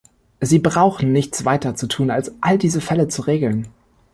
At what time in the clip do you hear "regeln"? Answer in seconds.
3.21-3.67